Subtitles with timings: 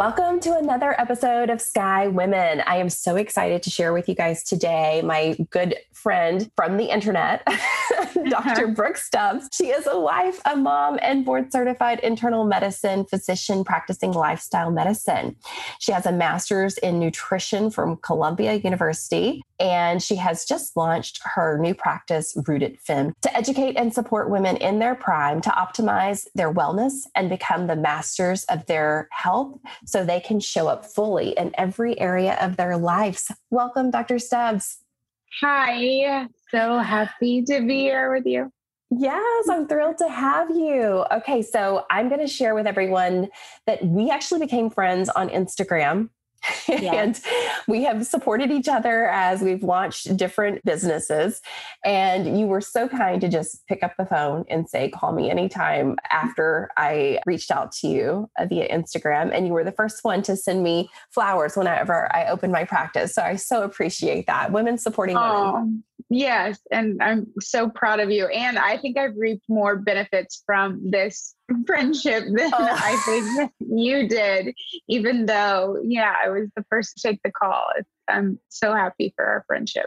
[0.00, 2.62] Welcome to another episode of Sky Women.
[2.66, 6.86] I am so excited to share with you guys today my good friend from the
[6.86, 7.46] internet,
[8.28, 8.64] Dr.
[8.64, 8.66] Uh-huh.
[8.68, 9.48] Brooke Stubbs.
[9.52, 15.36] She is a wife, a mom, and board certified internal medicine physician practicing lifestyle medicine.
[15.78, 21.58] She has a master's in nutrition from Columbia University, and she has just launched her
[21.58, 26.52] new practice, Rooted Fem, to educate and support women in their prime to optimize their
[26.52, 31.52] wellness and become the masters of their health so they can show up fully in
[31.56, 33.30] every area of their lives.
[33.50, 34.18] Welcome, Dr.
[34.18, 34.78] Stubbs.
[35.40, 38.50] Hi, so happy to be here with you.
[38.90, 41.04] Yes, I'm thrilled to have you.
[41.12, 43.28] Okay, so I'm going to share with everyone
[43.66, 46.08] that we actually became friends on Instagram.
[46.68, 47.20] and
[47.68, 51.40] we have supported each other as we've launched different businesses.
[51.84, 55.30] And you were so kind to just pick up the phone and say, call me
[55.30, 59.30] anytime after I reached out to you uh, via Instagram.
[59.34, 63.14] And you were the first one to send me flowers whenever I opened my practice.
[63.14, 64.50] So I so appreciate that.
[64.52, 65.84] Women supporting oh, women.
[66.12, 66.58] Yes.
[66.72, 68.26] And I'm so proud of you.
[68.26, 71.36] And I think I've reaped more benefits from this
[71.66, 72.58] friendship than oh.
[72.58, 74.52] I think you did,
[74.88, 77.68] even though, yeah, I was the first to take the call.
[78.08, 79.86] I'm so happy for our friendship.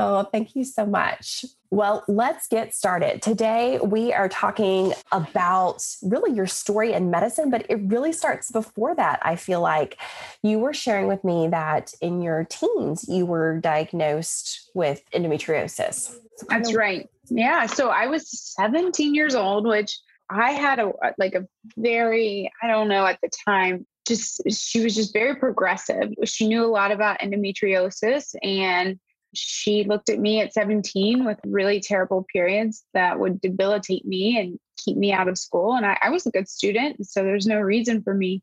[0.00, 1.44] Oh, thank you so much.
[1.70, 3.20] Well, let's get started.
[3.20, 8.94] Today, we are talking about really your story in medicine, but it really starts before
[8.94, 9.20] that.
[9.22, 9.98] I feel like
[10.42, 16.16] you were sharing with me that in your teens, you were diagnosed with endometriosis.
[16.36, 17.08] So That's right.
[17.28, 17.66] Yeah.
[17.66, 19.98] So I was 17 years old, which
[20.30, 21.46] I had a uh, like a
[21.76, 26.10] very, I don't know at the time, just she was just very progressive.
[26.24, 28.98] She knew a lot about endometriosis and
[29.32, 34.58] she looked at me at 17 with really terrible periods that would debilitate me and
[34.76, 35.74] keep me out of school.
[35.74, 37.06] And I, I was a good student.
[37.06, 38.42] So there's no reason for me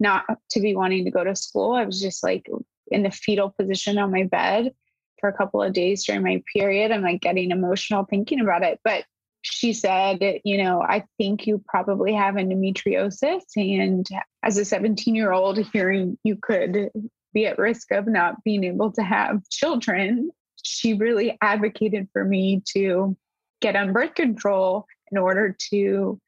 [0.00, 1.72] not to be wanting to go to school.
[1.72, 2.48] I was just like
[2.90, 4.72] in the fetal position on my bed
[5.20, 6.92] for a couple of days during my period.
[6.92, 8.80] I'm like getting emotional thinking about it.
[8.84, 9.04] But
[9.42, 13.42] she said, you know, I think you probably have endometriosis.
[13.56, 14.06] And
[14.42, 16.90] as a 17 year old, hearing you could
[17.32, 20.30] be at risk of not being able to have children,
[20.62, 23.16] she really advocated for me to
[23.60, 26.20] get on birth control in order to,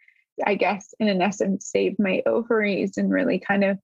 [0.47, 3.78] I guess, in an essence, save my ovaries and really kind of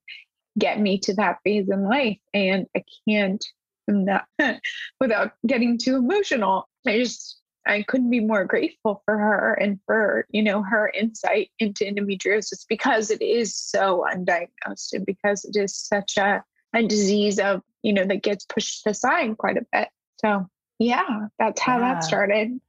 [0.58, 2.18] get me to that phase in life.
[2.32, 3.44] And I can't,
[3.88, 4.24] not,
[5.00, 10.26] without getting too emotional, I just I couldn't be more grateful for her and for,
[10.30, 15.74] you know, her insight into endometriosis because it is so undiagnosed and because it is
[15.74, 16.44] such a,
[16.76, 19.88] a disease of, you know, that gets pushed aside quite a bit.
[20.20, 20.48] So
[20.78, 21.94] yeah, that's how yeah.
[21.94, 22.60] that started.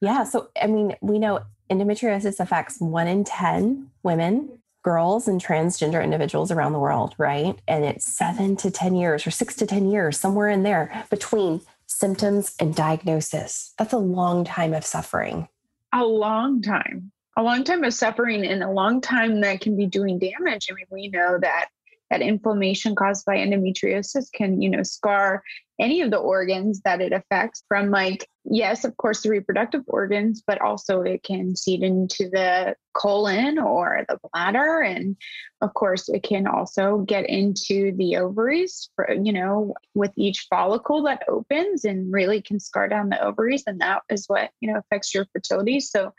[0.00, 0.24] Yeah.
[0.24, 1.40] So I mean, we know
[1.70, 7.58] endometriosis affects one in 10 women, girls, and transgender individuals around the world, right?
[7.66, 11.60] And it's seven to 10 years or six to 10 years, somewhere in there between
[11.86, 13.72] symptoms and diagnosis.
[13.78, 15.48] That's a long time of suffering.
[15.92, 17.12] A long time.
[17.36, 20.68] A long time of suffering and a long time that can be doing damage.
[20.70, 21.68] I mean, we know that
[22.14, 25.42] that inflammation caused by endometriosis can, you know, scar
[25.80, 30.40] any of the organs that it affects from like yes of course the reproductive organs
[30.46, 34.80] but also it can seed into the colon or the bladder.
[34.80, 35.16] And
[35.60, 41.02] of course it can also get into the ovaries for you know with each follicle
[41.02, 43.64] that opens and really can scar down the ovaries.
[43.66, 45.80] And that is what you know affects your fertility.
[45.80, 46.12] So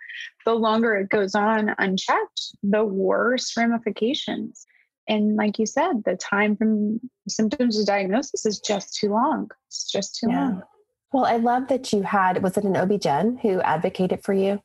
[0.45, 4.66] the longer it goes on unchecked the worse ramifications
[5.07, 9.49] and like you said the time from symptoms to diagnosis is just too long.
[9.67, 10.40] It's just too yeah.
[10.40, 10.63] long.
[11.13, 14.61] Well i love that you had was it an ob-gyn who advocated for you?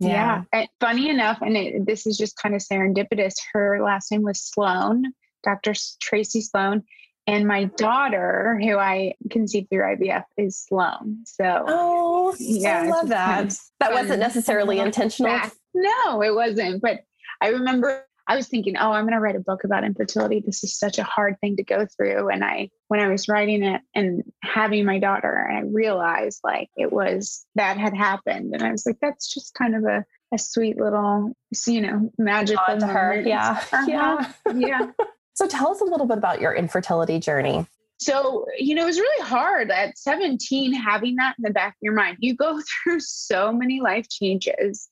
[0.00, 0.42] Yeah, yeah.
[0.52, 4.40] And funny enough and it, this is just kind of serendipitous her last name was
[4.40, 5.12] sloan
[5.44, 6.82] dr tracy sloan
[7.26, 13.08] and my daughter who i conceived through ivf is sloan so oh yeah i love
[13.08, 13.54] that.
[13.80, 15.38] that wasn't necessarily intentional?
[15.74, 17.00] No it wasn't but
[17.40, 20.42] i remember I was thinking, oh, I'm going to write a book about infertility.
[20.44, 22.30] This is such a hard thing to go through.
[22.30, 26.70] And I, when I was writing it and having my daughter, and I realized like
[26.76, 28.54] it was that had happened.
[28.54, 31.36] And I was like, that's just kind of a, a sweet little,
[31.66, 33.22] you know, magical to her.
[33.24, 33.62] Yeah.
[33.72, 33.84] Uh-huh.
[33.86, 34.32] Yeah.
[34.54, 34.86] Yeah.
[35.34, 37.66] so tell us a little bit about your infertility journey.
[37.98, 41.82] so, you know, it was really hard at 17 having that in the back of
[41.82, 42.16] your mind.
[42.20, 44.88] You go through so many life changes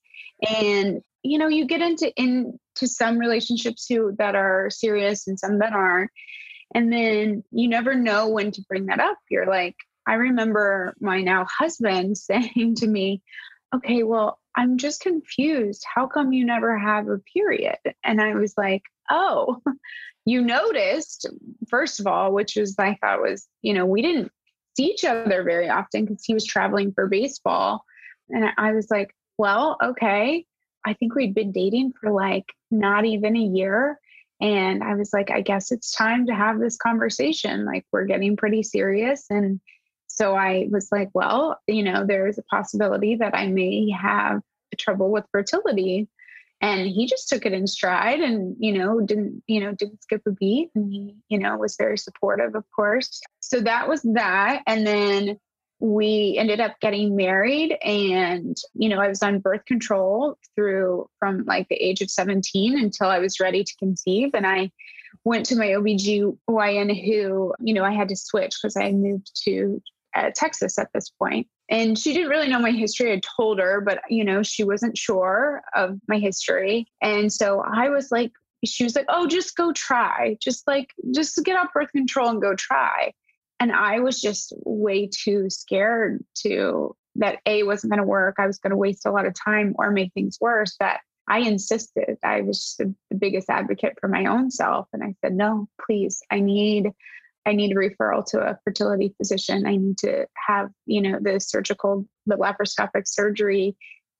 [0.47, 2.13] and you know, you get into
[2.87, 6.11] some relationships who that are serious and some that aren't.
[6.75, 9.19] And then you never know when to bring that up.
[9.31, 9.77] You're like,
[10.07, 13.23] I remember my now husband saying to me,
[13.75, 15.85] Okay, well, I'm just confused.
[15.95, 17.79] How come you never have a period?
[18.05, 19.63] And I was like, Oh,
[20.25, 21.27] you noticed,
[21.69, 24.31] first of all, which was I thought was, you know, we didn't
[24.77, 27.85] see each other very often because he was traveling for baseball.
[28.29, 30.47] And I was like, well, okay.
[30.85, 33.99] I think we'd been dating for like not even a year.
[34.41, 37.65] And I was like, I guess it's time to have this conversation.
[37.65, 39.27] Like, we're getting pretty serious.
[39.31, 39.61] And
[40.09, 44.41] so I was like, well, you know, there's a possibility that I may have
[44.79, 46.09] trouble with fertility
[46.63, 50.23] and he just took it in stride and you know didn't you know didn't skip
[50.27, 54.63] a beat and he you know was very supportive of course so that was that
[54.67, 55.39] and then
[55.83, 61.45] we ended up getting married and you know i was on birth control through from
[61.45, 64.71] like the age of 17 until i was ready to conceive and i
[65.25, 69.83] went to my obgyn who you know i had to switch because i moved to
[70.15, 73.13] uh, texas at this point and she didn't really know my history.
[73.13, 76.87] I told her, but you know, she wasn't sure of my history.
[77.01, 78.31] And so I was like,
[78.63, 80.37] she was like, oh, just go try.
[80.39, 83.15] Just like, just get off birth control and go try.
[83.63, 88.35] And I was just way too scared to that A wasn't going to work.
[88.41, 90.75] I was going to waste a lot of time or make things worse.
[90.81, 90.99] That
[91.29, 92.19] I insisted.
[92.25, 94.89] I was the, the biggest advocate for my own self.
[94.93, 96.91] And I said, no, please, I need
[97.47, 99.65] I need a referral to a fertility physician.
[99.65, 103.77] I need to have, you know, the surgical, the laparoscopic surgery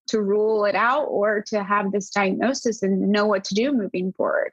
[0.09, 4.13] to rule it out or to have this diagnosis and know what to do moving
[4.13, 4.53] forward.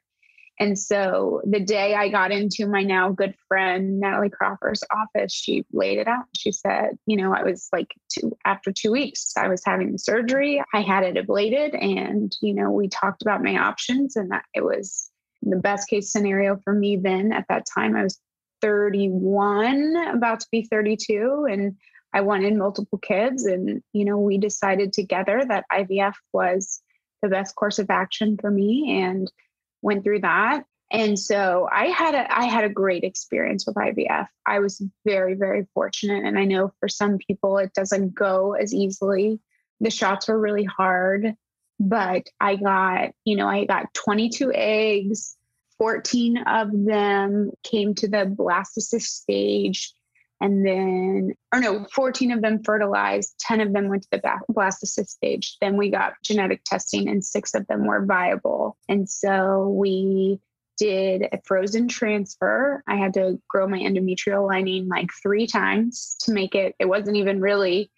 [0.59, 5.65] And so the day I got into my now good friend Natalie Crawford's office, she
[5.71, 6.25] laid it out.
[6.35, 9.99] She said, you know, I was like two after two weeks, I was having the
[9.99, 10.61] surgery.
[10.73, 14.63] I had it ablated, and you know, we talked about my options, and that it
[14.63, 15.09] was
[15.41, 17.95] the best case scenario for me then at that time.
[17.95, 18.19] I was
[18.61, 21.75] 31, about to be 32, and
[22.13, 23.45] I wanted multiple kids.
[23.45, 26.81] And, you know, we decided together that IVF was
[27.21, 29.31] the best course of action for me and
[29.81, 30.63] went through that.
[30.91, 34.27] And so I had a I had a great experience with IVF.
[34.45, 38.73] I was very very fortunate and I know for some people it doesn't go as
[38.73, 39.39] easily.
[39.81, 41.35] The shots were really hard,
[41.79, 45.37] but I got, you know, I got 22 eggs
[45.79, 49.93] 14 of them came to the blastocyst stage.
[50.41, 54.21] And then, or no, 14 of them fertilized, 10 of them went to the
[54.51, 55.57] blastocyst stage.
[55.59, 58.77] Then we got genetic testing, and six of them were viable.
[58.87, 60.39] And so we
[60.77, 62.81] did a frozen transfer.
[62.87, 67.17] I had to grow my endometrial lining like three times to make it, it wasn't
[67.17, 67.91] even really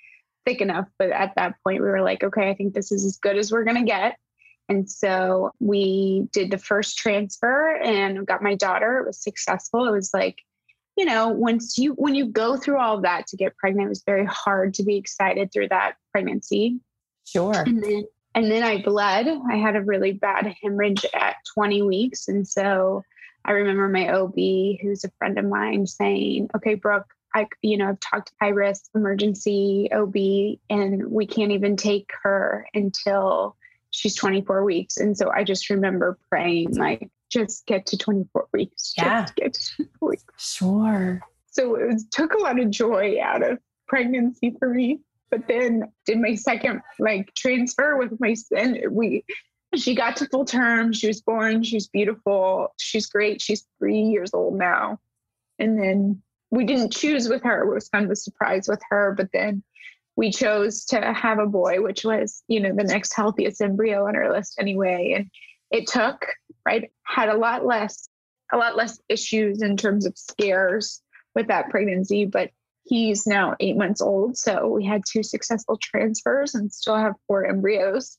[0.46, 0.88] thick enough.
[0.98, 3.52] But at that point, we were like, okay, I think this is as good as
[3.52, 4.18] we're going to get.
[4.68, 9.00] And so we did the first transfer and got my daughter.
[9.00, 9.86] It was successful.
[9.86, 10.42] It was like,
[11.02, 13.90] you know, once you when you go through all of that to get pregnant, it
[13.90, 16.80] was very hard to be excited through that pregnancy.
[17.26, 17.56] Sure.
[17.56, 18.04] And then
[18.36, 19.28] and then I bled.
[19.50, 22.28] I had a really bad hemorrhage at 20 weeks.
[22.28, 23.02] And so
[23.44, 24.36] I remember my OB,
[24.80, 28.50] who's a friend of mine, saying, Okay, Brooke, I, you know, I've talked to high
[28.50, 33.56] risk emergency OB, and we can't even take her until
[33.90, 34.98] she's 24 weeks.
[34.98, 38.94] And so I just remember praying, like, just get to 24 weeks.
[38.98, 39.28] Yeah.
[39.36, 40.24] get to 24 weeks.
[40.38, 41.22] Sure.
[41.52, 45.02] So it was, took a lot of joy out of pregnancy for me.
[45.30, 48.78] But then did my second like transfer with my son.
[48.92, 49.24] We
[49.76, 50.92] she got to full term.
[50.92, 51.64] She was born.
[51.64, 52.74] She's beautiful.
[52.78, 53.42] She's great.
[53.42, 55.00] She's three years old now.
[55.60, 57.64] And then we didn't choose with her.
[57.64, 59.14] It was kind of a surprise with her.
[59.16, 59.64] But then
[60.18, 64.16] we chose to have a boy, which was, you know, the next healthiest embryo on
[64.16, 65.14] our list anyway.
[65.16, 65.30] And
[65.72, 66.28] it took,
[66.66, 68.10] right, had a lot less,
[68.52, 71.02] a lot less issues in terms of scares
[71.34, 72.52] with that pregnancy, but
[72.84, 74.38] he's now eight months old.
[74.38, 78.18] So we had two successful transfers and still have four embryos.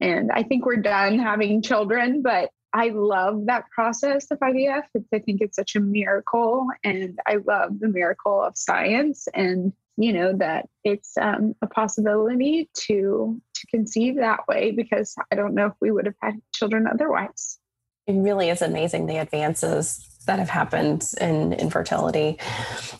[0.00, 4.82] And I think we're done having children, but I love that process of IVF.
[4.94, 6.66] It's, I think it's such a miracle.
[6.82, 12.68] And I love the miracle of science and you know that it's um, a possibility
[12.74, 16.86] to to conceive that way because i don't know if we would have had children
[16.86, 17.58] otherwise.
[18.06, 22.38] It really is amazing the advances that have happened in infertility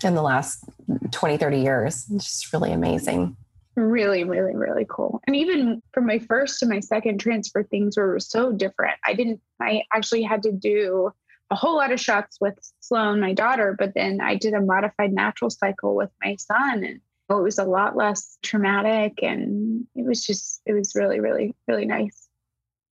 [0.02, 0.64] in the last
[1.10, 2.06] 20 30 years.
[2.10, 3.36] It's just really amazing.
[3.76, 5.20] Really really really cool.
[5.26, 8.98] And even from my first to my second transfer things were so different.
[9.06, 11.12] I didn't i actually had to do
[11.50, 15.12] a whole lot of shots with Sloan, my daughter, but then I did a modified
[15.12, 16.84] natural cycle with my son.
[16.84, 19.22] And it was a lot less traumatic.
[19.22, 22.28] And it was just, it was really, really, really nice.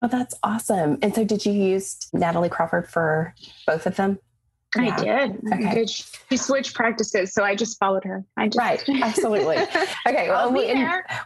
[0.01, 0.99] Well, that's awesome.
[1.01, 3.33] And so, did you use Natalie Crawford for
[3.65, 4.19] both of them?
[4.77, 5.41] I did.
[5.53, 5.73] Okay.
[5.75, 5.89] Did.
[5.89, 8.23] She switched practices, so I just followed her.
[8.37, 8.57] I just...
[8.57, 9.57] Right, absolutely.
[10.07, 10.75] Okay, well, we,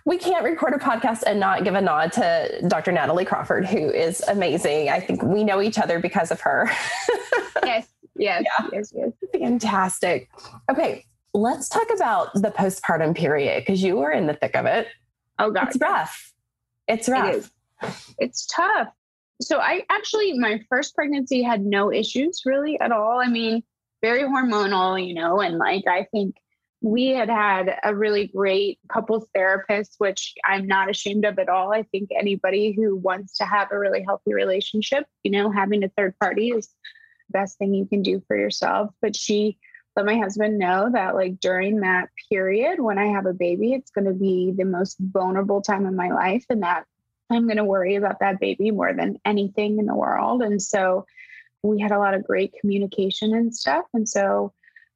[0.06, 2.94] we can't record a podcast and not give a nod to Dr.
[2.94, 4.90] Natalie Crawford, who is amazing.
[4.90, 6.70] I think we know each other because of her.
[7.66, 8.68] yes, yes, yeah.
[8.72, 9.12] yes, yes.
[9.34, 10.30] Fantastic.
[10.72, 14.88] Okay, let's talk about the postpartum period because you were in the thick of it.
[15.38, 15.68] Oh, God.
[15.68, 16.34] It's rough.
[16.88, 17.34] It's rough.
[17.34, 17.52] It is.
[18.18, 18.94] It's tough
[19.42, 23.20] so I actually, my first pregnancy had no issues really at all.
[23.20, 23.64] I mean,
[24.02, 26.36] very hormonal, you know, and like I think
[26.82, 31.74] we had had a really great couples therapist, which I'm not ashamed of at all.
[31.74, 35.90] I think anybody who wants to have a really healthy relationship, you know, having a
[35.90, 36.68] third party is
[37.28, 38.92] the best thing you can do for yourself.
[39.02, 39.58] But she
[39.98, 43.92] let my husband know that, like, during that period when I have a baby, it's
[43.92, 46.86] going to be the most vulnerable time of my life, and that
[47.30, 50.42] I'm going to worry about that baby more than anything in the world.
[50.42, 51.06] And so
[51.64, 53.86] we had a lot of great communication and stuff.
[53.94, 54.54] And so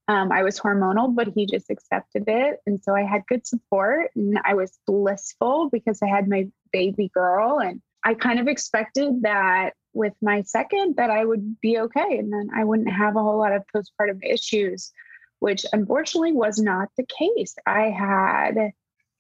[0.08, 2.60] um, I was hormonal, but he just accepted it.
[2.66, 7.10] And so I had good support and I was blissful because I had my baby
[7.14, 7.60] girl.
[7.60, 12.34] And I kind of expected that with my second that I would be okay and
[12.34, 14.92] then I wouldn't have a whole lot of postpartum issues,
[15.40, 17.56] which unfortunately was not the case.
[17.66, 18.74] I had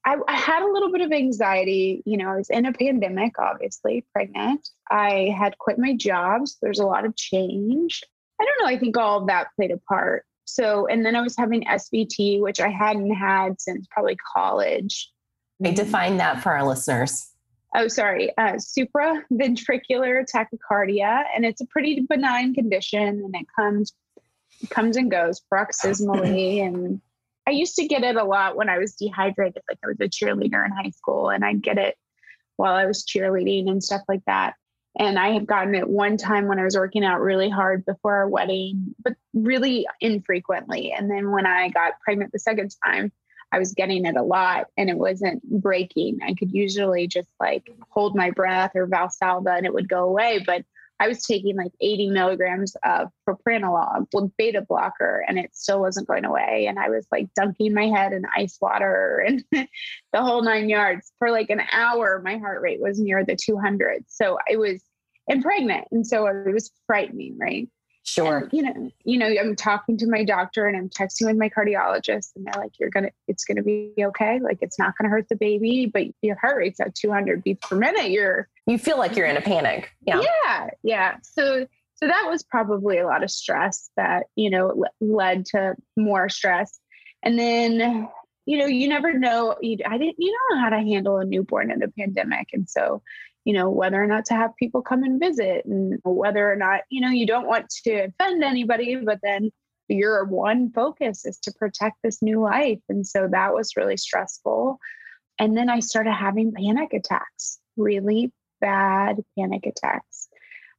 [0.06, 2.04] I, I, had a little bit of anxiety.
[2.06, 4.68] You know, I was in a pandemic, obviously, pregnant.
[4.92, 6.52] I had quit my jobs.
[6.52, 8.04] So there's a lot of change.
[8.40, 8.76] I don't know.
[8.76, 10.26] I think all of that played a part.
[10.46, 15.10] So, and then I was having SVT, which I hadn't had since probably college.
[15.60, 17.30] They define that for our listeners.
[17.76, 18.36] Oh, sorry.
[18.38, 21.24] Uh, supraventricular tachycardia.
[21.36, 23.94] And it's a pretty benign condition and it comes
[24.70, 27.02] comes and goes paroxysmally and
[27.48, 29.62] I used to get it a lot when I was dehydrated.
[29.70, 31.96] Like I was a cheerleader in high school and I'd get it
[32.56, 34.56] while I was cheerleading and stuff like that.
[35.00, 38.16] And I had gotten it one time when I was working out really hard before
[38.16, 40.94] our wedding, but really infrequently.
[40.94, 43.12] And then when I got pregnant the second time,
[43.52, 46.20] I was getting it a lot and it wasn't breaking.
[46.24, 50.44] I could usually just like hold my breath or Valsalva and it would go away.
[50.46, 50.64] But
[51.00, 56.08] I was taking like 80 milligrams of propranolol with beta blocker and it still wasn't
[56.08, 56.68] going away.
[56.68, 59.68] And I was like dunking my head in ice water and the
[60.22, 62.22] whole nine yards for like an hour.
[62.24, 64.06] My heart rate was near the 200.
[64.08, 64.84] So I was
[65.28, 65.88] impregnant.
[65.92, 67.68] And so it was frightening, right?
[68.06, 68.38] Sure.
[68.38, 71.50] And, you know, you know, I'm talking to my doctor and I'm texting with my
[71.50, 74.40] cardiologist and they're like, you're going to, it's going to be okay.
[74.42, 77.66] Like it's not going to hurt the baby, but your heart rate's at 200 beats
[77.68, 78.10] per minute.
[78.10, 79.90] You're, you feel like you're in a panic.
[80.06, 80.22] Yeah.
[80.22, 80.70] Yeah.
[80.84, 81.16] Yeah.
[81.24, 86.28] So, so that was probably a lot of stress that, you know, led to more
[86.28, 86.80] stress.
[87.24, 88.10] And then,
[88.46, 91.26] you know, you never know, you, I didn't, you don't know how to handle a
[91.26, 92.50] newborn in a pandemic.
[92.52, 93.02] And so,
[93.46, 96.82] you know, whether or not to have people come and visit and whether or not,
[96.90, 99.52] you know, you don't want to offend anybody, but then
[99.90, 102.80] your one focus is to protect this new life.
[102.88, 104.80] And so that was really stressful.
[105.40, 108.32] And then I started having panic attacks, really
[108.62, 110.30] bad panic attacks.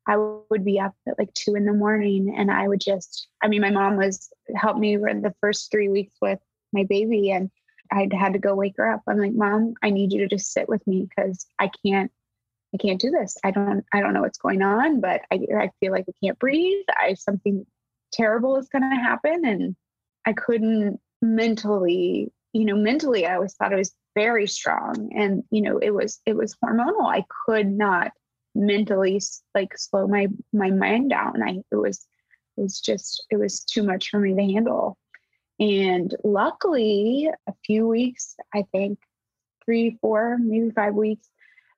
[0.07, 0.17] I
[0.51, 3.63] would be up at like two in the morning and I would just, I mean,
[3.63, 6.39] my mom was helped me for the first three weeks with
[6.73, 7.51] my baby and
[7.91, 9.03] I'd had to go wake her up.
[9.07, 12.11] I'm like, Mom, I need you to just sit with me because I can't
[12.75, 13.37] I can't do this.
[13.45, 16.39] I don't I don't know what's going on, but I I feel like I can't
[16.39, 16.85] breathe.
[16.89, 17.65] I something
[18.13, 19.77] terrible is going to happen and
[20.27, 25.63] I couldn't mentally, you know, mentally I always thought I was very strong and you
[25.63, 27.07] know, it was it was hormonal.
[27.07, 28.11] I could not
[28.57, 29.21] mentally
[29.55, 31.43] like slow my my mind down.
[31.43, 32.07] I it was
[32.57, 34.99] it was just it was too much for me to handle.
[35.61, 38.99] And luckily, a few weeks, I think
[39.65, 41.29] three, four, maybe five weeks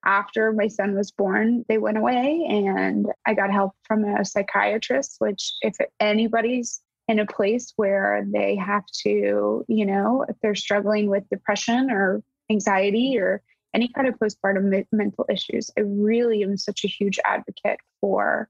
[0.07, 5.17] after my son was born, they went away and I got help from a psychiatrist,
[5.19, 11.11] which, if anybody's in a place where they have to, you know, if they're struggling
[11.11, 13.43] with depression or anxiety or
[13.75, 18.49] any kind of postpartum mental issues, I really am such a huge advocate for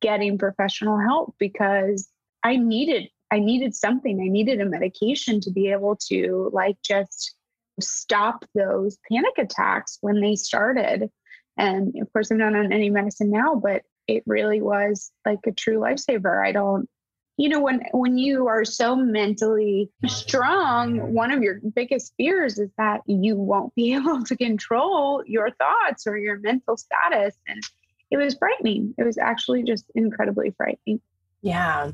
[0.00, 2.08] getting professional help because
[2.42, 4.20] I needed I needed something.
[4.22, 7.34] I needed a medication to be able to like just
[7.80, 11.10] stop those panic attacks when they started.
[11.56, 15.52] And of course, I'm not on any medicine now, but it really was like a
[15.52, 16.44] true lifesaver.
[16.44, 16.88] I don't,
[17.36, 22.70] you know, when when you are so mentally strong, one of your biggest fears is
[22.78, 27.36] that you won't be able to control your thoughts or your mental status.
[27.46, 27.62] And
[28.10, 28.94] it was frightening.
[28.96, 31.00] It was actually just incredibly frightening.
[31.40, 31.92] Yeah.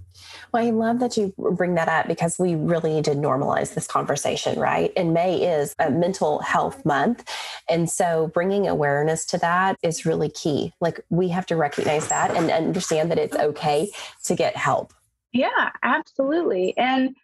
[0.53, 3.87] Well, I love that you bring that up because we really need to normalize this
[3.87, 4.91] conversation, right?
[4.97, 7.29] And May is a mental health month.
[7.69, 10.73] And so bringing awareness to that is really key.
[10.81, 13.91] Like we have to recognize that and understand that it's okay
[14.25, 14.95] to get help.
[15.33, 16.75] Yeah, absolutely.
[16.79, 17.15] And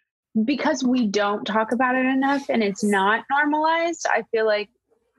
[0.45, 4.69] because we don't talk about it enough and it's not normalized, I feel like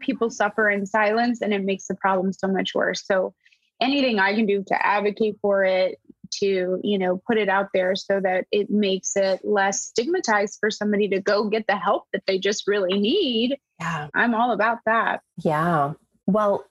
[0.01, 3.05] people suffer in silence and it makes the problem so much worse.
[3.05, 3.35] So
[3.81, 5.99] anything I can do to advocate for it,
[6.41, 10.71] to, you know, put it out there so that it makes it less stigmatized for
[10.71, 13.57] somebody to go get the help that they just really need.
[13.81, 14.09] Yeah.
[14.15, 15.21] I'm all about that.
[15.43, 15.93] Yeah.
[16.27, 16.65] Well,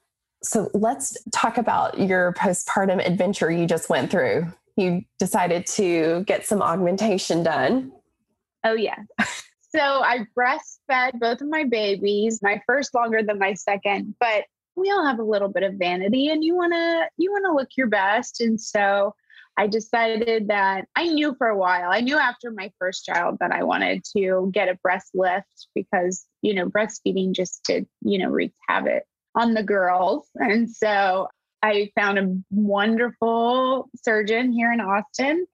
[0.44, 4.52] so let's talk about your postpartum adventure you just went through.
[4.76, 7.92] You decided to get some augmentation done.
[8.64, 8.96] Oh, yeah.
[9.76, 14.90] so I breastfed both of my babies, my first longer than my second, but we
[14.90, 17.70] all have a little bit of vanity and you want to you want to look
[17.76, 19.14] your best and so
[19.58, 21.90] I decided that I knew for a while.
[21.92, 26.26] I knew after my first child that I wanted to get a breast lift because,
[26.42, 29.04] you know, breastfeeding just did, you know, wreak havoc
[29.36, 30.28] on the girls.
[30.36, 31.28] And so
[31.62, 35.46] I found a wonderful surgeon here in Austin,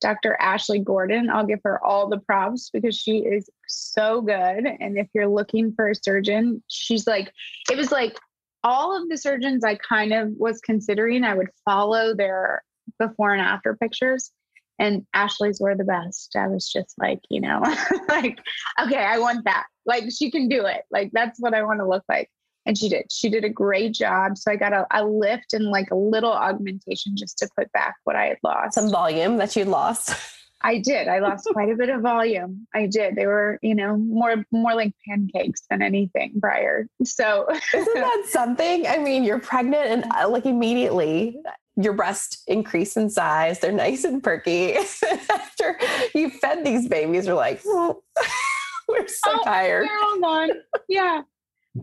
[0.00, 0.36] Dr.
[0.38, 1.28] Ashley Gordon.
[1.30, 4.66] I'll give her all the props because she is so good.
[4.80, 7.32] And if you're looking for a surgeon, she's like,
[7.70, 8.16] it was like
[8.62, 12.62] all of the surgeons I kind of was considering, I would follow their
[12.98, 14.32] before and after pictures
[14.78, 16.36] and Ashley's were the best.
[16.36, 17.62] I was just like, you know,
[18.08, 18.38] like,
[18.82, 19.66] okay, I want that.
[19.86, 20.82] Like, she can do it.
[20.90, 22.30] Like, that's what I want to look like.
[22.66, 23.06] And she did.
[23.10, 24.36] She did a great job.
[24.36, 27.94] So I got a, a lift and like a little augmentation just to put back
[28.04, 28.74] what I had lost.
[28.74, 30.10] Some volume that you lost.
[30.62, 31.08] I did.
[31.08, 32.66] I lost quite a bit of volume.
[32.74, 33.14] I did.
[33.14, 36.88] They were, you know, more more like pancakes than anything prior.
[37.04, 38.86] So isn't that something?
[38.86, 41.38] I mean, you're pregnant and uh, like immediately
[41.76, 43.60] your breast increase in size.
[43.60, 44.74] They're nice and perky.
[45.30, 45.78] After
[46.14, 48.02] you fed these babies, we're like, oh,
[48.88, 49.86] we're so oh, tired.
[49.86, 50.50] They're all gone.
[50.88, 51.22] Yeah.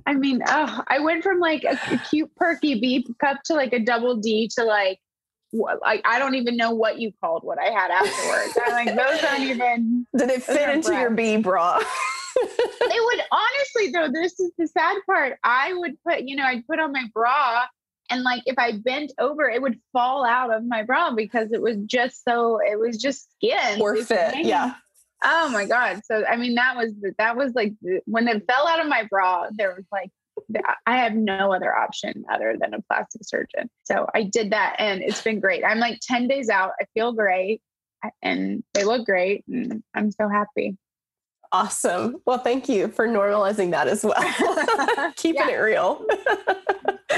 [0.07, 3.73] I mean, oh, I went from like a, a cute perky B cup to like
[3.73, 4.99] a double D to like
[5.53, 8.57] like I don't even know what you called what I had afterwards.
[8.65, 10.07] I'm like, those aren't even.
[10.17, 11.01] Did it fit into breath.
[11.01, 11.79] your B bra?
[12.41, 14.09] they would honestly though.
[14.11, 15.37] This is the sad part.
[15.43, 17.65] I would put, you know, I'd put on my bra,
[18.09, 21.61] and like if I bent over, it would fall out of my bra because it
[21.61, 22.59] was just so.
[22.59, 23.81] It was just skin.
[23.81, 24.75] Or fit, yeah.
[25.23, 26.01] Oh my god!
[26.05, 27.73] So I mean, that was that was like
[28.05, 29.47] when it fell out of my bra.
[29.51, 30.09] There was like
[30.85, 33.69] I have no other option other than a plastic surgeon.
[33.83, 35.63] So I did that and it's been great.
[35.63, 36.71] I'm like 10 days out.
[36.79, 37.61] I feel great
[38.21, 40.77] and they look great and I'm so happy.
[41.51, 42.17] Awesome.
[42.25, 45.13] Well, thank you for normalizing that as well.
[45.15, 46.03] Keeping it real.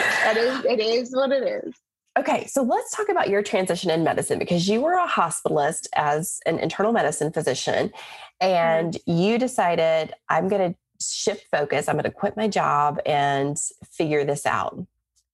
[0.01, 1.73] that is it is what it is.
[2.17, 6.39] Okay, so let's talk about your transition in medicine because you were a hospitalist as
[6.45, 7.91] an internal medicine physician
[8.39, 9.17] and mm-hmm.
[9.17, 11.87] you decided I'm going to shift focus.
[11.87, 13.57] I'm going to quit my job and
[13.91, 14.85] figure this out.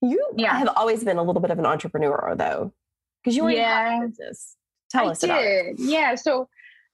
[0.01, 0.57] You yeah.
[0.57, 2.73] have always been a little bit of an entrepreneur, though,
[3.23, 3.95] because you were yeah.
[3.95, 4.55] in business.
[4.89, 5.29] Tell I us did.
[5.29, 5.75] about it.
[5.77, 6.15] Yeah.
[6.15, 6.49] So,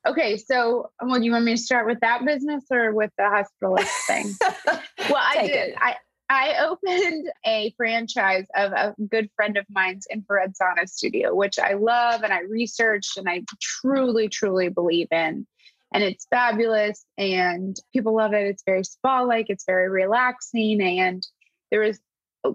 [0.06, 0.38] okay.
[0.38, 4.34] So, well, you want me to start with that business or with the hospitalist thing?
[5.10, 5.69] well, I did.
[5.69, 5.75] It.
[5.77, 5.95] I
[6.30, 11.73] I opened a franchise of a good friend of mine's infrared sauna studio, which I
[11.73, 15.47] love and I researched and I truly, truly believe in
[15.93, 18.45] and it's fabulous and people love it.
[18.47, 20.82] It's very spa like, it's very relaxing.
[20.82, 21.26] And
[21.71, 22.00] there is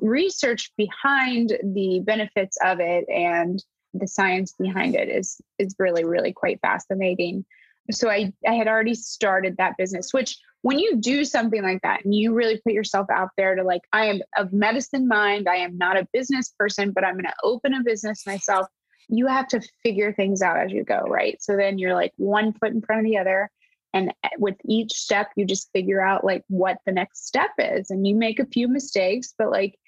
[0.00, 3.62] research behind the benefits of it and
[3.94, 7.44] the science behind it is is really really quite fascinating
[7.90, 12.04] so i i had already started that business which when you do something like that
[12.04, 15.56] and you really put yourself out there to like i am of medicine mind i
[15.56, 18.66] am not a business person but i'm going to open a business myself
[19.08, 21.40] you have to figure things out as you go, right?
[21.42, 23.50] So then you're like one foot in front of the other.
[23.94, 27.90] And with each step, you just figure out like what the next step is.
[27.90, 29.78] And you make a few mistakes, but like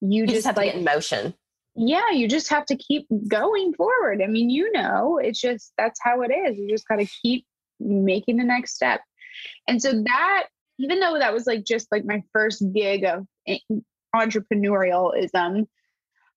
[0.00, 1.34] you, you just, just have like to get in motion.
[1.76, 4.22] Yeah, you just have to keep going forward.
[4.22, 6.56] I mean, you know, it's just that's how it is.
[6.56, 7.46] You just got to keep
[7.80, 9.00] making the next step.
[9.66, 10.46] And so that,
[10.78, 13.58] even though that was like just like my first gig of eh,
[14.14, 15.66] entrepreneurialism,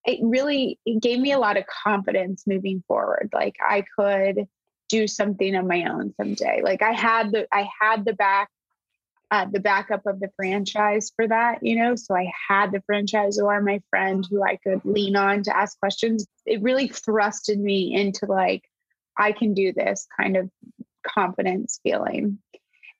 [0.04, 3.30] it really it gave me a lot of confidence moving forward.
[3.32, 4.46] Like i could
[4.88, 6.60] do something on my own someday.
[6.62, 8.48] Like i had the i had the back
[9.30, 11.94] uh, the backup of the franchise for that you know?
[11.94, 16.26] So i had the franchisor my friend who i could lean on to ask questions.
[16.46, 18.64] It really thrusted me into like
[19.16, 20.50] i can do this kind of
[21.06, 22.38] confidence feeling.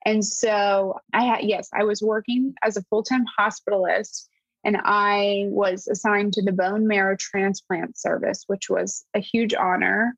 [0.05, 4.27] And so i had yes i was working as a full-time hospitalist
[4.65, 10.15] and I was assigned to the bone marrow transplant service, which was a huge honor.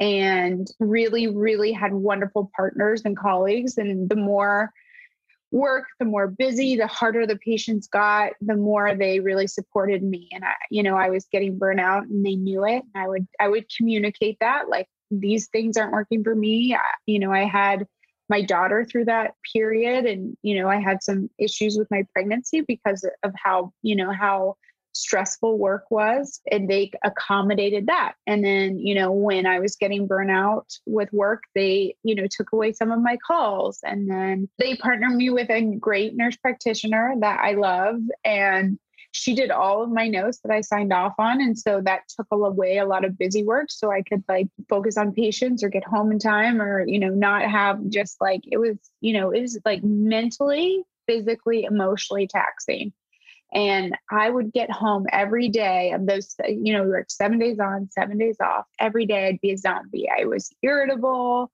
[0.00, 3.78] and really, really had wonderful partners and colleagues.
[3.78, 4.72] And the more
[5.52, 10.28] work, the more busy, the harder the patients got, the more they really supported me.
[10.32, 12.82] And I, you know, I was getting burnout and they knew it.
[12.96, 16.74] I would, I would communicate that like these things aren't working for me.
[16.74, 17.86] I, you know, I had
[18.28, 22.62] my daughter through that period and, you know, I had some issues with my pregnancy
[22.62, 24.56] because of how, you know, how
[24.94, 28.14] stressful work was and they accommodated that.
[28.26, 32.52] And then you know when i was getting burnout with work they you know took
[32.52, 37.14] away some of my calls and then they partnered me with a great nurse practitioner
[37.20, 38.78] that i love and
[39.12, 41.40] she did all of my notes that I signed off on.
[41.40, 43.66] And so that took away a lot of busy work.
[43.70, 47.10] So I could like focus on patients or get home in time or, you know,
[47.10, 52.92] not have just like it was, you know, it was like mentally, physically, emotionally taxing.
[53.54, 57.60] And I would get home every day of those, you know, we worked seven days
[57.60, 58.64] on, seven days off.
[58.80, 60.08] Every day I'd be a zombie.
[60.08, 61.50] I was irritable.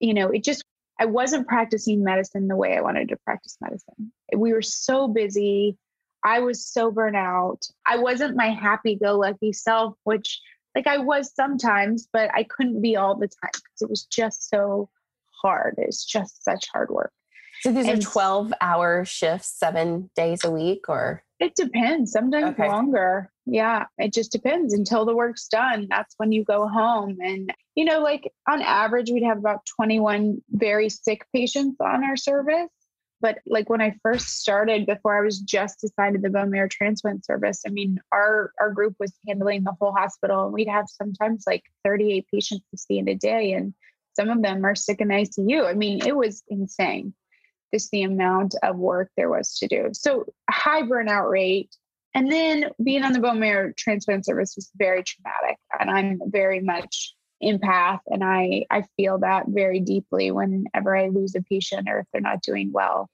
[0.00, 0.64] You know, it just,
[0.98, 4.12] I wasn't practicing medicine the way I wanted to practice medicine.
[4.36, 5.78] We were so busy.
[6.24, 7.62] I was so burnt out.
[7.86, 10.40] I wasn't my happy go lucky self, which
[10.74, 14.48] like I was sometimes, but I couldn't be all the time because it was just
[14.48, 14.88] so
[15.42, 15.74] hard.
[15.78, 17.12] It's just such hard work.
[17.62, 21.22] So these and are 12 hour shifts, seven days a week or?
[21.40, 22.12] It depends.
[22.12, 22.68] Sometimes okay.
[22.68, 23.30] longer.
[23.46, 25.86] Yeah, it just depends until the work's done.
[25.90, 27.18] That's when you go home.
[27.20, 32.16] And, you know, like on average, we'd have about 21 very sick patients on our
[32.16, 32.70] service.
[33.20, 36.68] But like when I first started, before I was just assigned to the bone marrow
[36.68, 40.86] transplant service, I mean, our our group was handling the whole hospital, and we'd have
[40.88, 43.74] sometimes like 38 patients to see in a day, and
[44.14, 45.66] some of them are sick in ICU.
[45.66, 47.14] I mean, it was insane
[47.72, 49.90] just the amount of work there was to do.
[49.92, 51.74] So high burnout rate.
[52.14, 55.58] And then being on the bone marrow transplant service was very traumatic.
[55.78, 61.34] And I'm very much empath and I, I feel that very deeply whenever I lose
[61.34, 63.08] a patient or if they're not doing well.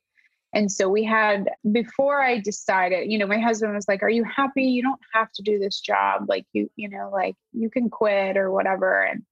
[0.52, 4.24] And so we had, before I decided, you know, my husband was like, Are you
[4.24, 4.64] happy?
[4.64, 6.26] You don't have to do this job.
[6.28, 9.02] Like, you, you know, like you can quit or whatever.
[9.02, 9.22] And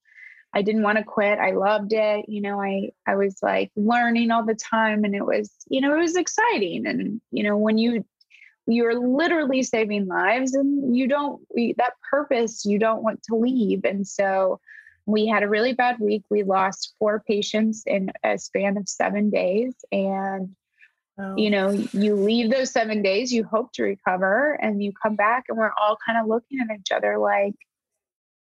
[0.52, 1.38] I didn't want to quit.
[1.38, 2.28] I loved it.
[2.28, 5.94] You know, I I was like learning all the time and it was, you know,
[5.94, 8.04] it was exciting and you know, when you
[8.66, 11.42] you're literally saving lives and you don't
[11.76, 14.58] that purpose you don't want to leave and so
[15.06, 19.30] we had a really bad week we lost four patients in a span of 7
[19.30, 20.54] days and
[21.18, 21.34] oh.
[21.36, 25.44] you know you leave those 7 days you hope to recover and you come back
[25.48, 27.54] and we're all kind of looking at each other like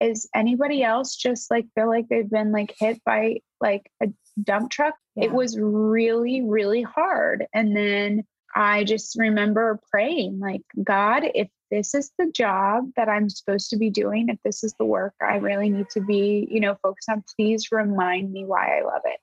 [0.02, 4.08] is anybody else just like feel like they've been like hit by like a
[4.44, 4.96] dump truck?
[5.16, 5.26] Yeah.
[5.26, 7.46] It was really, really hard.
[7.54, 8.24] And then
[8.56, 13.78] I just remember praying, like, God, if this is the job that I'm supposed to
[13.78, 17.10] be doing, if this is the work I really need to be, you know, focused
[17.10, 19.20] on, please remind me why I love it.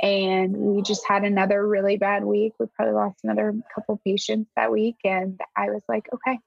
[0.00, 2.52] And we just had another really bad week.
[2.60, 4.96] We probably lost another couple patients that week.
[5.04, 6.38] And I was like, okay,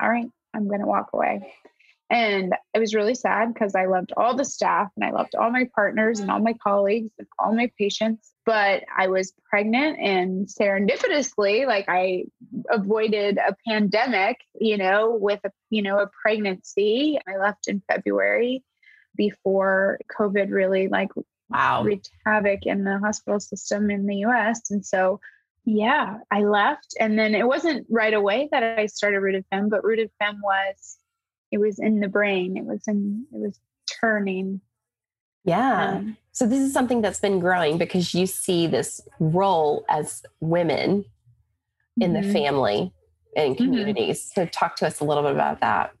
[0.00, 1.52] all right, I'm going to walk away.
[2.08, 5.50] And it was really sad because I loved all the staff and I loved all
[5.50, 8.32] my partners and all my colleagues and all my patients.
[8.44, 12.26] But I was pregnant and serendipitously, like I
[12.70, 17.18] avoided a pandemic, you know, with a, you know, a pregnancy.
[17.28, 18.62] I left in February
[19.16, 21.10] before COVID really like
[21.48, 21.82] wow.
[21.82, 24.70] wreaked havoc in the hospital system in the US.
[24.70, 25.18] And so
[25.64, 26.94] yeah, I left.
[27.00, 30.98] And then it wasn't right away that I started Rooted Femme, but Rooted Femme was
[31.52, 32.56] it was in the brain.
[32.56, 33.58] It was in it was
[34.00, 34.60] turning.
[35.44, 35.90] Yeah.
[35.90, 41.04] Um, so this is something that's been growing because you see this role as women
[42.00, 42.26] in mm-hmm.
[42.26, 42.92] the family
[43.36, 43.64] and mm-hmm.
[43.64, 44.22] communities.
[44.22, 44.40] Mm-hmm.
[44.40, 45.92] So talk to us a little bit about that.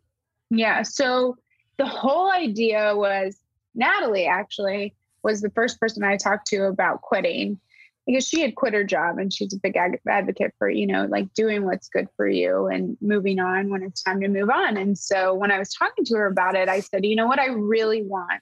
[0.50, 0.82] Yeah.
[0.82, 1.36] So
[1.78, 3.38] the whole idea was
[3.74, 7.58] Natalie actually was the first person I talked to about quitting
[8.06, 11.32] because she had quit her job and she's a big advocate for you know like
[11.34, 14.76] doing what's good for you and moving on when it's time to move on.
[14.76, 17.40] And so when i was talking to her about it i said you know what
[17.40, 18.40] i really want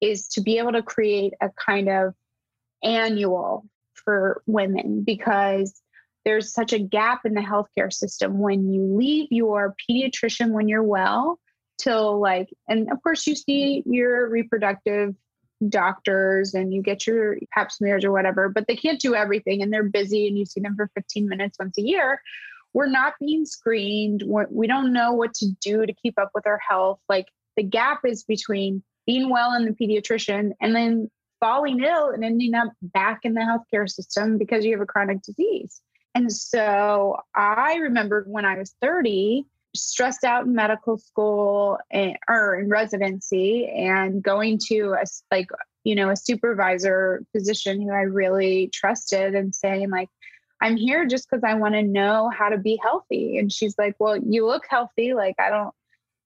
[0.00, 2.14] is to be able to create a kind of
[2.82, 5.82] annual for women because
[6.24, 8.38] there's such a gap in the healthcare system.
[8.38, 11.38] When you leave your pediatrician when you're well
[11.78, 15.14] till like and of course you see your reproductive
[15.68, 19.72] doctors and you get your pap smears or whatever, but they can't do everything and
[19.72, 22.20] they're busy and you see them for 15 minutes once a year.
[22.72, 24.22] We're not being screened.
[24.24, 27.00] We're, we do not know what to do to keep up with our health.
[27.08, 32.24] Like the gap is between being well in the pediatrician and then falling ill and
[32.24, 35.80] ending up back in the healthcare system because you have a chronic disease.
[36.14, 42.58] And so I remembered when I was 30 stressed out in medical school and, or
[42.58, 45.48] in residency and going to a like
[45.84, 50.08] you know a supervisor position who I really trusted and saying like
[50.60, 53.38] I'm here just because I want to know how to be healthy.
[53.38, 55.74] And she's like well you look healthy like I don't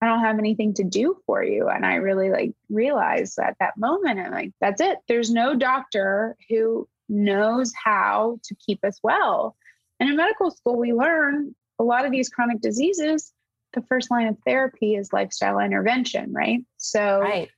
[0.00, 1.68] I don't have anything to do for you.
[1.68, 4.98] And I really like realized at that moment and like that's it.
[5.08, 9.54] There's no doctor who knows how to keep us well.
[10.00, 13.32] And in medical school we learn a lot of these chronic diseases,
[13.74, 16.60] the first line of therapy is lifestyle intervention, right?
[16.76, 17.48] So right.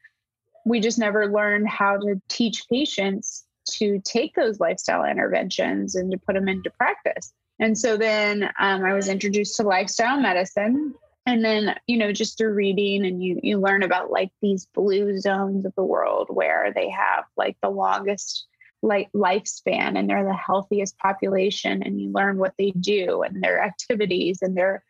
[0.64, 6.18] we just never learned how to teach patients to take those lifestyle interventions and to
[6.18, 7.32] put them into practice.
[7.58, 10.94] And so then um, I was introduced to lifestyle medicine.
[11.24, 15.18] And then, you know, just through reading and you you learn about like these blue
[15.18, 18.46] zones of the world where they have like the longest
[18.82, 23.60] like lifespan and they're the healthiest population and you learn what they do and their
[23.60, 24.84] activities and their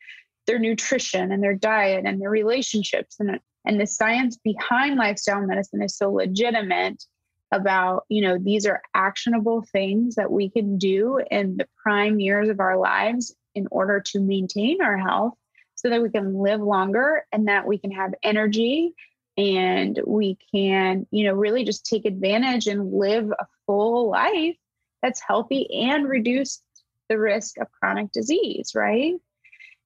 [0.47, 3.17] their nutrition and their diet and their relationships.
[3.19, 7.05] And and the science behind lifestyle medicine is so legitimate
[7.53, 12.49] about you know these are actionable things that we can do in the prime years
[12.49, 15.35] of our lives in order to maintain our health
[15.75, 18.95] so that we can live longer and that we can have energy
[19.37, 24.57] and we can you know really just take advantage and live a full life
[25.03, 26.63] that's healthy and reduce
[27.09, 29.15] the risk of chronic disease right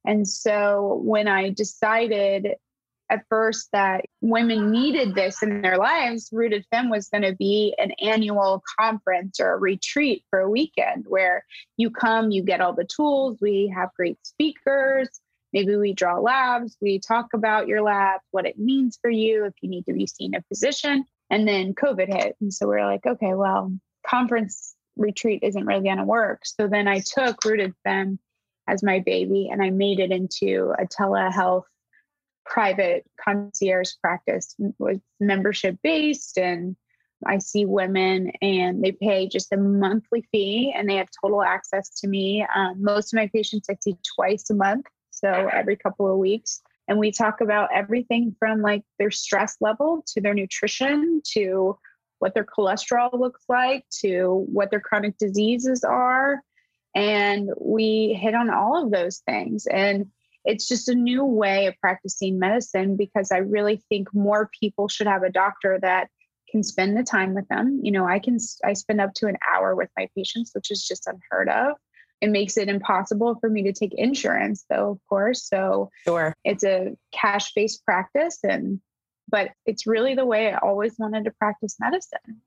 [0.04, 2.54] and so when i decided
[3.10, 7.74] at first that women needed this in their lives rooted fem was going to be
[7.78, 11.44] an annual conference or a retreat for a weekend where
[11.76, 15.20] you come you get all the tools we have great speakers
[15.52, 19.54] Maybe we draw labs, we talk about your lab, what it means for you, if
[19.60, 21.04] you need to be seen a physician.
[21.28, 22.36] And then COVID hit.
[22.40, 23.72] And so we are like, okay, well,
[24.06, 26.42] conference retreat isn't really going to work.
[26.44, 28.18] So then I took Rooted Fem
[28.70, 31.64] as my baby and I made it into a telehealth
[32.46, 36.76] private concierge practice was membership based and
[37.26, 41.90] I see women and they pay just a monthly fee and they have total access
[42.00, 42.46] to me.
[42.54, 46.62] Um, most of my patients I see twice a month so every couple of weeks.
[46.88, 51.78] And we talk about everything from like their stress level to their nutrition to
[52.20, 56.42] what their cholesterol looks like to what their chronic diseases are.
[56.94, 59.66] And we hit on all of those things.
[59.66, 60.10] And
[60.44, 65.06] it's just a new way of practicing medicine because I really think more people should
[65.06, 66.08] have a doctor that
[66.50, 67.80] can spend the time with them.
[67.82, 70.86] You know, I can I spend up to an hour with my patients, which is
[70.86, 71.76] just unheard of.
[72.20, 75.46] It makes it impossible for me to take insurance though of course.
[75.48, 76.34] So sure.
[76.44, 78.80] it's a cash based practice and
[79.28, 82.42] but it's really the way i always wanted to practice medicine.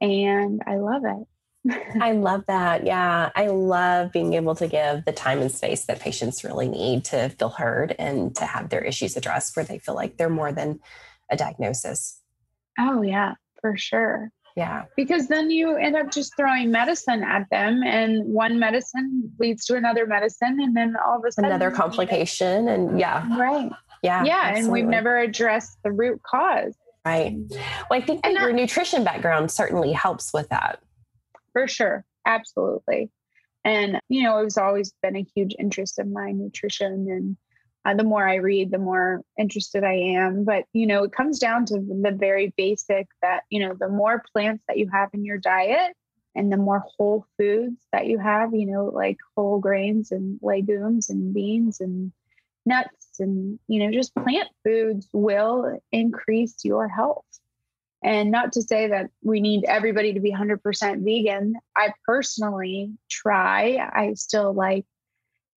[0.00, 1.26] And i love it
[2.00, 6.00] i love that yeah i love being able to give the time and space that
[6.00, 9.94] patients really need to feel heard and to have their issues addressed where they feel
[9.94, 10.78] like they're more than
[11.30, 12.20] a diagnosis
[12.78, 14.86] oh yeah for sure yeah.
[14.96, 19.76] Because then you end up just throwing medicine at them, and one medicine leads to
[19.76, 22.66] another medicine, and then all of a sudden another complication.
[22.66, 23.24] And yeah.
[23.38, 23.70] Right.
[24.02, 24.24] Yeah.
[24.24, 24.40] Yeah.
[24.46, 24.60] Absolutely.
[24.60, 26.74] And we've never addressed the root cause.
[27.04, 27.36] Right.
[27.88, 30.80] Well, I think that, that your nutrition background certainly helps with that.
[31.52, 32.04] For sure.
[32.26, 33.10] Absolutely.
[33.64, 37.36] And, you know, it's always been a huge interest of my nutrition and
[37.84, 40.44] uh, the more I read, the more interested I am.
[40.44, 44.22] But, you know, it comes down to the very basic that, you know, the more
[44.32, 45.94] plants that you have in your diet
[46.34, 51.08] and the more whole foods that you have, you know, like whole grains and legumes
[51.08, 52.12] and beans and
[52.66, 57.24] nuts and, you know, just plant foods will increase your health.
[58.02, 61.54] And not to say that we need everybody to be 100% vegan.
[61.76, 63.76] I personally try.
[63.92, 64.84] I still like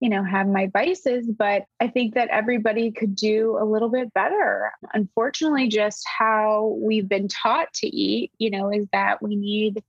[0.02, 4.12] you know, have my vices, but I think that everybody could do a little bit
[4.12, 4.72] better.
[4.92, 9.80] Unfortunately, just how we've been taught to eat, you know, is that we need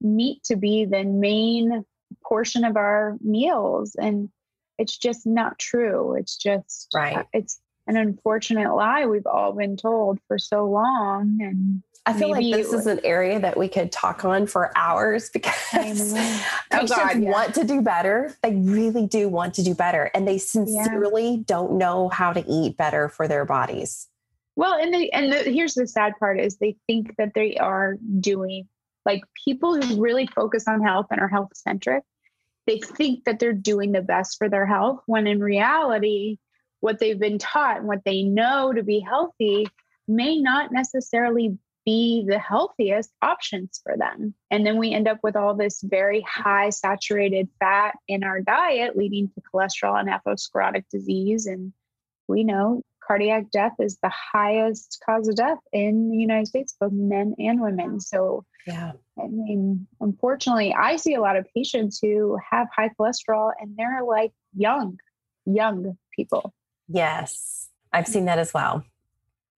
[0.00, 1.84] meat to be the main
[2.24, 3.94] portion of our meals.
[3.94, 4.28] And
[4.76, 6.16] it's just not true.
[6.16, 7.24] It's just, right.
[7.32, 11.38] It's an unfortunate lie we've all been told for so long.
[11.40, 15.30] And I feel like this is an area that we could talk on for hours
[15.34, 17.30] because oh patients God, yeah.
[17.30, 18.34] want to do better.
[18.42, 21.42] They really do want to do better, and they sincerely yeah.
[21.46, 24.08] don't know how to eat better for their bodies.
[24.56, 27.96] Well, and they and the, here's the sad part is they think that they are
[28.18, 28.68] doing
[29.06, 32.04] like people who really focus on health and are health centric.
[32.66, 36.38] They think that they're doing the best for their health when in reality,
[36.80, 39.66] what they've been taught and what they know to be healthy
[40.06, 41.58] may not necessarily
[41.90, 44.32] be the healthiest options for them.
[44.50, 48.96] And then we end up with all this very high saturated fat in our diet,
[48.96, 51.72] leading to cholesterol and atherosclerotic disease and
[52.28, 56.92] we know cardiac death is the highest cause of death in the United States, both
[56.92, 57.98] men and women.
[57.98, 63.50] So, yeah, I mean, unfortunately, I see a lot of patients who have high cholesterol
[63.60, 64.98] and they're like young,
[65.44, 66.54] young people.
[66.86, 68.84] Yes, I've seen that as well.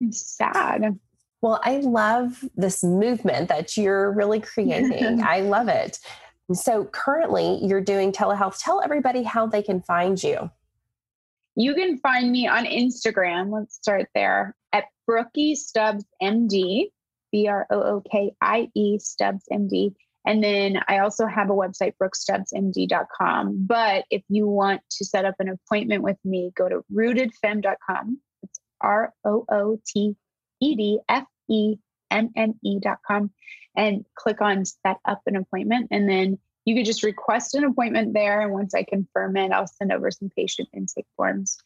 [0.00, 0.98] It's sad.
[1.42, 5.22] Well, I love this movement that you're really creating.
[5.26, 5.98] I love it.
[6.52, 8.62] So, currently, you're doing telehealth.
[8.62, 10.50] Tell everybody how they can find you.
[11.56, 13.52] You can find me on Instagram.
[13.52, 16.90] Let's start there at Brookie Stubbs MD,
[17.32, 19.94] B R O O K I E Stubbs MD.
[20.24, 23.66] And then I also have a website, brookstubbsmd.com.
[23.66, 28.20] But if you want to set up an appointment with me, go to rootedfemme.com.
[28.42, 30.16] It's R O O T
[30.62, 31.76] E D F E
[32.10, 33.30] M M E.com
[33.76, 35.88] and click on set up an appointment.
[35.90, 38.40] And then you could just request an appointment there.
[38.40, 41.58] And once I confirm it, I'll send over some patient intake forms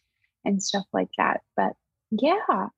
[0.45, 1.43] and stuff like that.
[1.57, 1.73] But
[2.11, 2.69] yeah,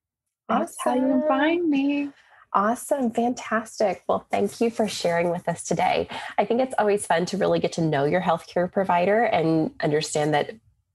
[0.49, 0.79] that's awesome.
[0.85, 2.11] how you can find me.
[2.55, 3.11] Awesome.
[3.11, 4.03] Fantastic.
[4.09, 6.09] Well, thank you for sharing with us today.
[6.39, 10.33] I think it's always fun to really get to know your healthcare provider and understand
[10.33, 10.55] that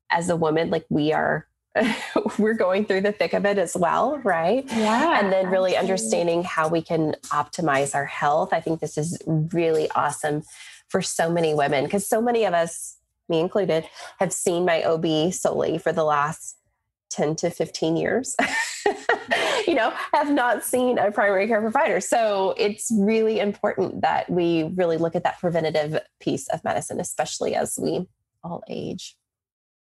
[0.10, 1.48] as a woman, like we are
[2.38, 4.66] we're going through the thick of it as well, right?
[4.68, 5.20] Yeah.
[5.20, 5.78] And then really absolutely.
[5.78, 8.54] understanding how we can optimize our health.
[8.54, 10.44] I think this is really awesome
[10.90, 13.86] for so many women because so many of us, me included,
[14.20, 16.58] have seen my OB solely for the last
[17.10, 18.36] 10 to 15 years.
[19.68, 22.00] you know, have not seen a primary care provider.
[22.02, 27.56] So it's really important that we really look at that preventative piece of medicine, especially
[27.56, 28.08] as we
[28.44, 29.16] all age.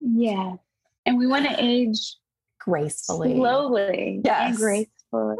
[0.00, 0.54] Yeah.
[1.06, 2.16] And we want to age
[2.60, 4.50] gracefully, slowly, yes.
[4.50, 5.36] and gracefully.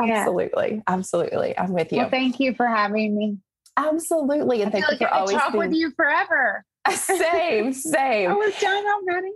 [0.00, 0.74] Absolutely.
[0.76, 0.80] Yeah.
[0.88, 1.58] Absolutely.
[1.58, 1.98] I'm with you.
[1.98, 3.38] Well, thank you for having me.
[3.76, 4.62] Absolutely.
[4.62, 5.68] And I thank you like for always talk being...
[5.68, 6.64] with you forever.
[6.94, 8.30] same, same.
[8.30, 9.32] I was done already.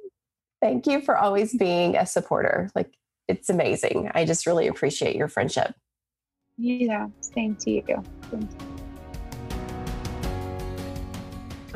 [0.63, 2.71] Thank you for always being a supporter.
[2.75, 2.93] Like
[3.29, 4.11] it's amazing.
[4.15, 5.75] I just really appreciate your friendship.
[6.57, 7.83] Yeah, same to you.
[8.31, 8.77] Thank you.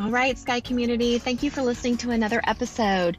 [0.01, 3.19] All right, Sky community, thank you for listening to another episode.